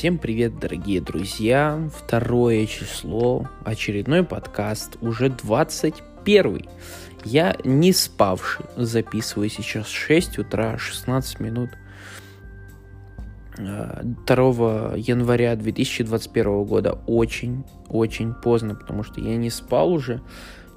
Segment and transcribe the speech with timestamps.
[0.00, 1.78] Всем привет, дорогие друзья!
[1.94, 6.66] Второе число, очередной подкаст, уже 21
[7.26, 11.68] Я не спавший, записываю сейчас 6 утра, 16 минут
[13.58, 16.98] 2 э, января 2021 года.
[17.06, 20.22] Очень-очень поздно, потому что я не спал уже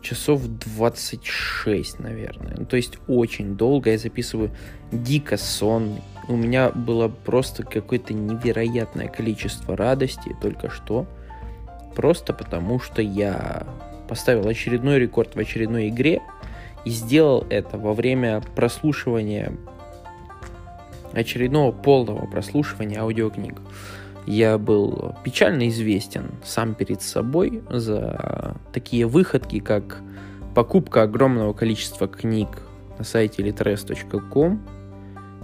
[0.02, 2.66] часов 26, наверное.
[2.66, 4.52] То есть очень долго я записываю
[4.92, 6.02] дико сонный.
[6.28, 11.06] У меня было просто какое-то невероятное количество радости только что.
[11.96, 13.68] Просто потому, что я
[14.08, 16.22] поставил очередной рекорд в очередной игре
[16.86, 19.54] и сделал это во время прослушивания
[21.14, 23.62] очередного полного прослушивания аудиокниг.
[24.26, 30.00] Я был печально известен сам перед собой за такие выходки, как
[30.56, 32.48] покупка огромного количества книг
[32.98, 34.62] на сайте litres.com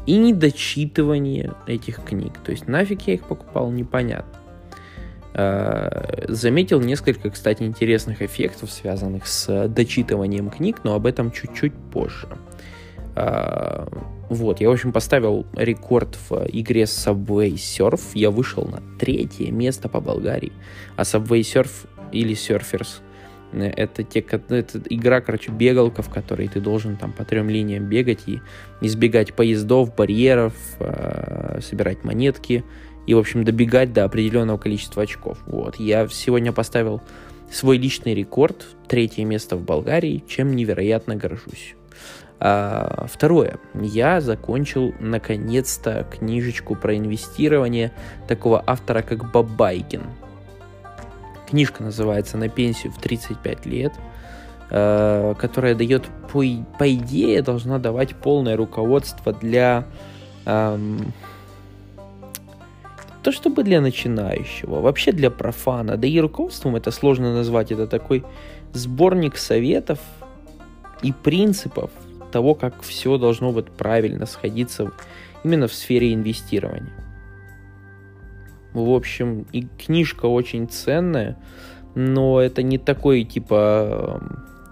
[0.06, 2.34] и недочитывание этих книг.
[2.44, 4.40] То есть нафиг я их покупал, непонятно.
[5.34, 12.28] А, заметил несколько, кстати, интересных эффектов, связанных с дочитыванием книг, но об этом чуть-чуть позже.
[13.16, 13.88] А,
[14.30, 18.02] вот, я, в общем, поставил рекорд в игре Subway Surf.
[18.14, 20.54] Я вышел на третье место по Болгарии.
[20.96, 23.02] А Subway Surf или Surfers
[23.52, 28.28] это, те, это игра, короче, бегалка, в которой ты должен там по трем линиям бегать
[28.28, 28.42] и
[28.82, 32.64] избегать поездов, барьеров, э, собирать монетки
[33.08, 35.40] и, в общем, добегать до определенного количества очков.
[35.48, 37.02] Вот, я сегодня поставил
[37.52, 41.76] свой личный рекорд, третье место в Болгарии, чем невероятно горжусь.
[42.40, 43.60] А, второе.
[43.74, 47.92] Я закончил наконец-то книжечку про инвестирование
[48.28, 50.04] такого автора, как Бабайкин.
[51.50, 53.94] Книжка называется «На пенсию в 35 лет»,
[54.70, 56.44] э, которая дает, по,
[56.78, 59.86] по идее, должна давать полное руководство для...
[60.46, 61.12] Эм,
[63.24, 68.24] то чтобы для начинающего, вообще для профана, да и руководством это сложно назвать, это такой
[68.74, 70.00] сборник советов
[71.02, 71.90] и принципов
[72.32, 74.92] того, как все должно быть правильно сходиться
[75.44, 77.09] именно в сфере инвестирования.
[78.74, 81.38] В общем, и книжка очень ценная,
[81.96, 84.22] но это не такой типа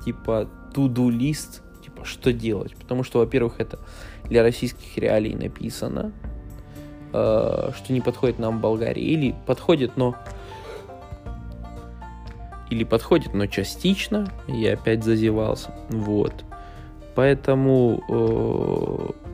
[0.06, 3.80] типа to-do лист, типа что делать, потому что, во-первых, это
[4.26, 6.12] для российских реалий написано,
[7.14, 10.16] э, что не подходит нам в Болгарии, или подходит, но
[12.70, 14.32] или подходит, но частично.
[14.48, 15.72] Я опять зазевался.
[15.90, 16.46] Вот.
[17.16, 19.28] Поэтому э,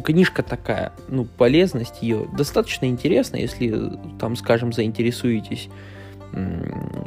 [0.00, 5.68] книжка такая, ну, полезность ее достаточно интересна, если там, скажем, заинтересуетесь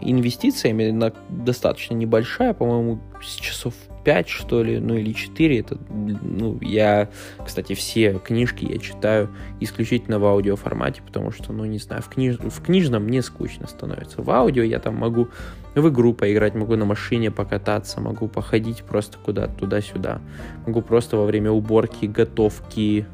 [0.02, 5.60] инвестициями, она достаточно небольшая, по-моему, с часов 5, что ли, ну или 4.
[5.60, 7.10] Это, ну, я,
[7.44, 9.30] кстати, все книжки я читаю
[9.60, 12.38] исключительно в аудиоформате, потому что, ну, не знаю, в, книж...
[12.38, 14.22] в книжном мне скучно становится.
[14.22, 15.30] В аудио я там могу
[15.76, 20.22] в игру поиграть, могу на машине покататься, могу походить просто куда-то туда-сюда.
[20.66, 23.06] Могу просто во время уборки, готовки...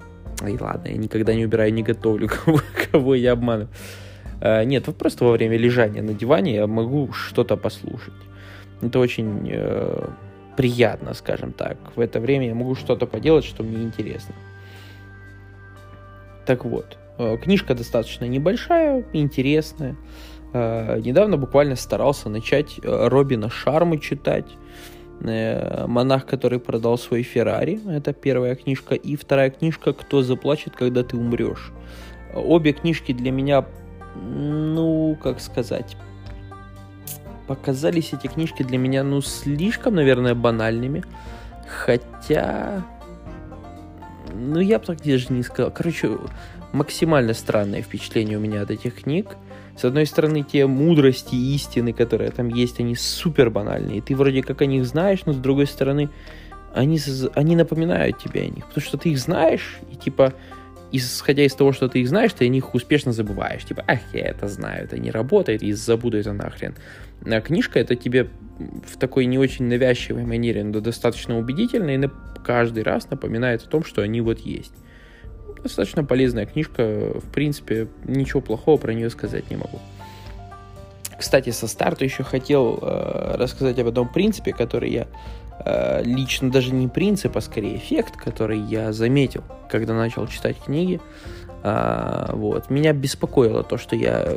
[0.41, 2.59] Ай, ладно, я никогда не убираю, не готовлю, кого,
[2.91, 3.69] кого я обманываю.
[4.39, 8.13] А, нет, просто во время лежания на диване я могу что-то послушать.
[8.81, 10.07] Это очень э,
[10.57, 11.78] приятно, скажем так.
[11.95, 14.34] В это время я могу что-то поделать, что мне интересно.
[16.45, 19.95] Так вот, э, книжка достаточно небольшая, интересная.
[20.53, 24.47] Э, недавно буквально старался начать э, Робина Шармы читать.
[25.19, 27.79] Монах, который продал свой Феррари.
[27.89, 28.94] Это первая книжка.
[28.94, 31.72] И вторая книжка «Кто заплачет, когда ты умрешь».
[32.35, 33.66] Обе книжки для меня,
[34.16, 35.97] ну, как сказать,
[37.47, 41.03] показались эти книжки для меня, ну, слишком, наверное, банальными.
[41.67, 42.85] Хотя...
[44.33, 45.71] Ну, я бы так даже не сказал.
[45.71, 46.17] Короче,
[46.73, 49.37] максимально странное впечатление у меня от этих книг.
[49.77, 54.01] С одной стороны, те мудрости и истины, которые там есть, они супер банальные.
[54.01, 56.09] Ты вроде как о них знаешь, но с другой стороны,
[56.73, 56.99] они,
[57.35, 58.65] они напоминают тебе о них.
[58.67, 60.33] Потому что ты их знаешь, и типа,
[60.92, 63.66] исходя из того, что ты их знаешь, ты о них успешно забываешь.
[63.66, 66.75] Типа, ах, я это знаю, это не работает, и забуду это нахрен.
[67.25, 68.30] А книжка это тебе
[68.86, 72.10] в такой не очень навязчивой манере, но достаточно убедительно и
[72.45, 74.74] каждый раз напоминает о том, что они вот есть.
[75.62, 79.80] Достаточно полезная книжка, в принципе, ничего плохого про нее сказать не могу.
[81.18, 85.07] Кстати, со старта еще хотел э, рассказать об одном принципе, который я
[86.04, 91.01] лично даже не принцип, а скорее эффект, который я заметил, когда начал читать книги.
[91.63, 92.69] Э, вот.
[92.69, 94.33] Меня беспокоило то, что я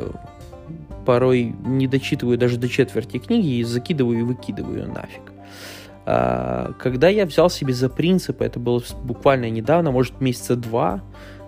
[1.05, 5.31] порой не дочитываю даже до четверти книги и закидываю и выкидываю нафиг.
[6.05, 11.01] А, когда я взял себе за принцип, это было буквально недавно, может месяца два,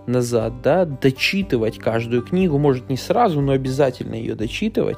[0.06, 4.98] назад, да, дочитывать каждую книгу, может не сразу, но обязательно ее дочитывать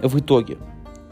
[0.00, 0.58] в итоге,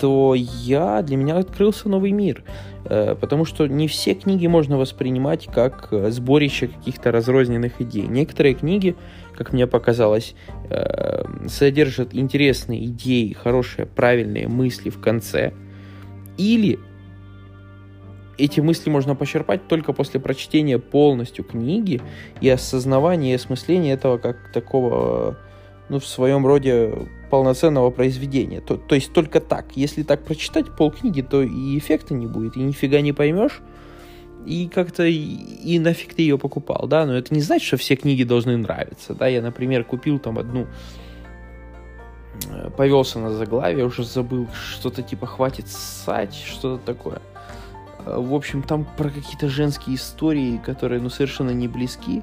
[0.00, 2.42] то я, для меня открылся новый мир.
[2.86, 8.06] Э, потому что не все книги можно воспринимать как э, сборище каких-то разрозненных идей.
[8.06, 8.96] Некоторые книги,
[9.36, 10.34] как мне показалось,
[10.70, 15.52] э, содержат интересные идеи, хорошие, правильные мысли в конце.
[16.38, 16.78] Или
[18.38, 22.00] эти мысли можно почерпать только после прочтения полностью книги
[22.40, 25.36] и осознавания и осмысления этого как такого,
[25.90, 28.60] ну, в своем роде полноценного произведения.
[28.60, 29.66] То, то есть только так.
[29.74, 33.60] Если так прочитать полкниги, то и эффекта не будет, и нифига не поймешь.
[34.46, 37.96] И как-то и, и нафиг ты ее покупал, да, но это не значит, что все
[37.96, 40.66] книги должны нравиться, да, я, например, купил там одну,
[42.48, 47.20] э, повелся на заглавие, уже забыл, что-то типа «Хватит ссать», что-то такое.
[48.06, 52.22] Э, в общем, там про какие-то женские истории, которые, ну, совершенно не близки,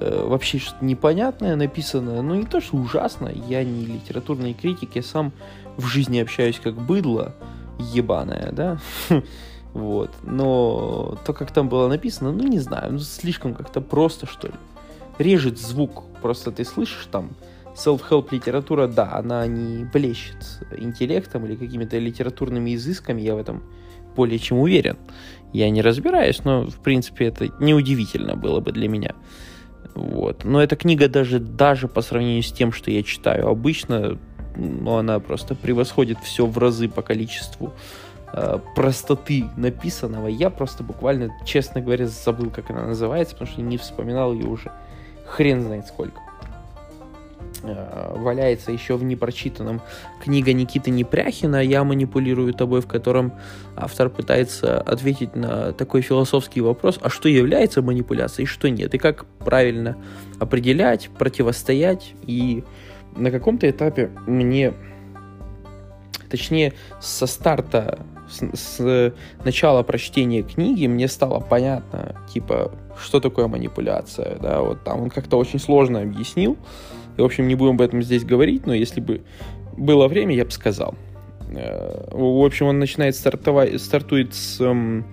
[0.00, 5.02] Э, вообще что-то непонятное написанное, ну не то, что ужасно, я не литературный критик, я
[5.02, 5.32] сам
[5.76, 7.34] в жизни общаюсь как быдло
[7.78, 8.78] ебаное, да,
[9.72, 14.48] вот, но то, как там было написано, ну не знаю, ну слишком как-то просто, что
[14.48, 14.54] ли,
[15.18, 17.30] режет звук, просто ты слышишь там,
[17.74, 23.62] self-help литература, да, она не блещет интеллектом или какими-то литературными изысками, я в этом
[24.14, 24.98] более чем уверен.
[25.52, 29.14] Я не разбираюсь, но, в принципе, это неудивительно было бы для меня.
[29.94, 30.44] Вот.
[30.44, 34.18] Но эта книга даже, даже по сравнению с тем, что я читаю обычно,
[34.56, 37.72] ну, она просто превосходит все в разы по количеству
[38.32, 40.28] э, простоты написанного.
[40.28, 44.72] Я просто буквально, честно говоря, забыл, как она называется, потому что не вспоминал ее уже
[45.26, 46.20] хрен знает сколько.
[47.64, 49.82] Э, валяется еще в непрочитанном
[50.20, 53.34] книга Никиты Непряхина «Я манипулирую тобой», в котором
[53.76, 59.26] автор пытается ответить на такой философский вопрос, а что является манипуляцией, что нет, и как
[59.38, 59.96] правильно
[60.40, 62.14] определять, противостоять.
[62.26, 62.64] И
[63.14, 64.74] на каком-то этапе мне,
[66.28, 68.00] точнее, со старта
[68.32, 69.14] с, с
[69.44, 75.36] начала прочтения книги мне стало понятно, типа, что такое манипуляция, да, вот там он как-то
[75.36, 76.56] очень сложно объяснил,
[77.16, 79.22] и, в общем, не будем об этом здесь говорить, но если бы
[79.76, 80.94] было время, я бы сказал.
[81.54, 85.04] Э, в общем, он начинает стартовать, стартует с эм,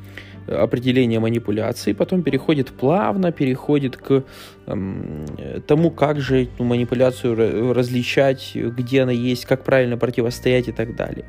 [0.48, 4.24] определения манипуляции, потом переходит плавно, переходит к
[4.68, 5.26] эм,
[5.68, 11.26] тому, как же эту манипуляцию различать, где она есть, как правильно противостоять и так далее.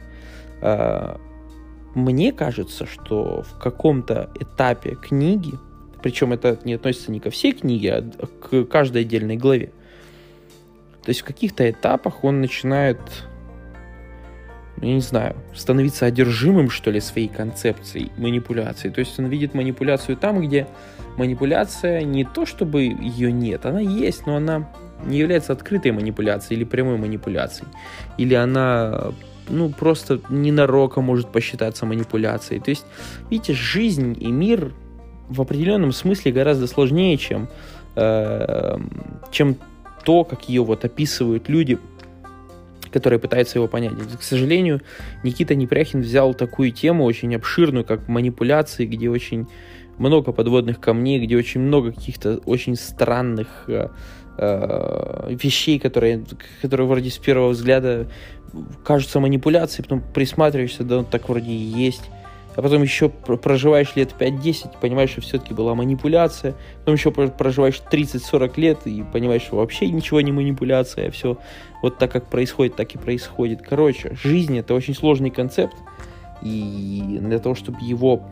[1.95, 5.55] Мне кажется, что в каком-то этапе книги,
[6.03, 9.73] причем это не относится не ко всей книге, а к каждой отдельной главе,
[11.03, 12.99] то есть в каких-то этапах он начинает,
[14.77, 18.91] ну, я не знаю, становиться одержимым, что ли, своей концепцией манипуляции.
[18.91, 20.67] То есть он видит манипуляцию там, где
[21.17, 24.71] манипуляция не то, чтобы ее нет, она есть, но она
[25.05, 27.69] не является открытой манипуляцией или прямой манипуляцией.
[28.19, 29.13] Или она
[29.49, 32.61] ну, просто ненароком может посчитаться манипуляцией.
[32.61, 32.85] То есть,
[33.31, 34.73] видите, жизнь и мир
[35.29, 37.49] в определенном смысле гораздо сложнее, чем,
[37.97, 38.79] э,
[39.31, 39.57] чем
[40.05, 41.79] то, как ее вот описывают люди,
[42.93, 43.93] которые пытаются его понять.
[44.19, 44.83] К сожалению,
[45.23, 49.47] Никита Непряхин взял такую тему очень обширную, как манипуляции, где очень
[49.99, 53.89] много подводных камней, где очень много каких-то очень странных э,
[54.39, 56.25] э, вещей, которые,
[56.63, 58.09] которые вроде с первого взгляда
[58.85, 62.11] кажутся манипуляцией, потом присматриваешься, да, так вроде и есть.
[62.57, 68.61] А потом еще проживаешь лет 5-10, понимаешь, что все-таки была манипуляция, потом еще проживаешь 30-40
[68.61, 71.39] лет и понимаешь, что вообще ничего не манипуляция, а все
[71.81, 73.63] вот так, как происходит, так и происходит.
[73.63, 75.77] Короче, жизнь это очень сложный концепт,
[76.43, 78.25] и для того, чтобы его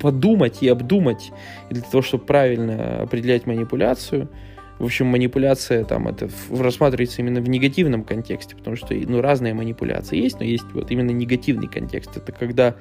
[0.00, 1.32] подумать и обдумать,
[1.70, 4.28] и для того, чтобы правильно определять манипуляцию,
[4.78, 10.18] в общем, манипуляция там это рассматривается именно в негативном контексте, потому что ну, разные манипуляции
[10.18, 12.16] есть, но есть вот именно негативный контекст.
[12.16, 12.74] Это когда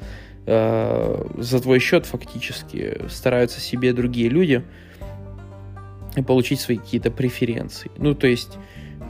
[0.46, 4.64] э, за твой счет фактически стараются себе другие люди
[6.26, 7.92] получить свои какие-то преференции.
[7.98, 8.58] Ну, то есть,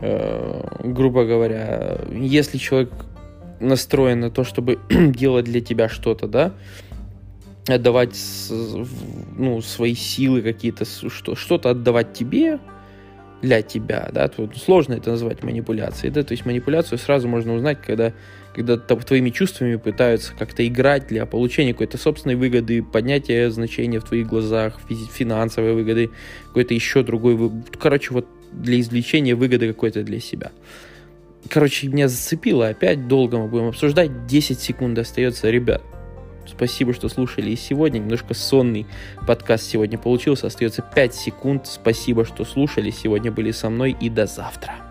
[0.02, 2.92] э, грубо говоря, если человек
[3.62, 6.54] настроен на то, чтобы делать для тебя что-то, да,
[7.68, 8.16] отдавать
[9.38, 12.60] ну, свои силы какие-то, что-то отдавать тебе,
[13.44, 17.78] для тебя, да, тут сложно это назвать манипуляцией, да, то есть манипуляцию сразу можно узнать,
[17.86, 18.14] когда,
[18.56, 24.28] когда твоими чувствами пытаются как-то играть для получения какой-то собственной выгоды, поднятия значения в твоих
[24.28, 26.10] глазах, финансовой выгоды,
[26.48, 30.54] какой-то еще другой, короче, вот для извлечения выгоды какой-то для себя.
[31.50, 35.82] Короче, меня зацепило, опять долго мы будем обсуждать, 10 секунд остается, ребят.
[36.48, 38.00] Спасибо, что слушали и сегодня.
[38.00, 38.86] Немножко сонный
[39.28, 40.48] подкаст сегодня получился.
[40.48, 41.68] Остается 5 секунд.
[41.68, 42.90] Спасибо, что слушали.
[42.90, 44.83] Сегодня были со мной и до завтра.